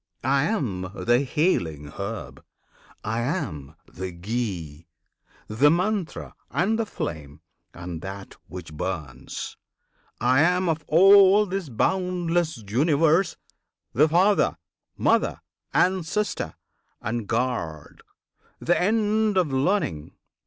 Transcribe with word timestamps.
I 0.23 0.45
am 0.45 0.89
the 0.95 1.19
healing 1.19 1.89
herb! 1.89 2.43
I 3.03 3.19
am 3.19 3.75
the 3.85 4.11
ghee, 4.11 4.87
The 5.47 5.69
Mantra, 5.69 6.33
and 6.49 6.79
the 6.79 6.87
flame, 6.87 7.41
and 7.71 8.01
that 8.01 8.35
which 8.47 8.73
burns! 8.73 9.57
I 10.19 10.41
am 10.41 10.67
of 10.69 10.83
all 10.87 11.45
this 11.45 11.69
boundless 11.69 12.63
Universe 12.67 13.37
The 13.93 14.09
Father, 14.09 14.57
Mother, 14.97 15.39
Ancestor, 15.71 16.55
and 16.99 17.27
Guard! 17.27 18.01
The 18.57 18.81
end 18.81 19.37
of 19.37 19.53
Learning! 19.53 20.13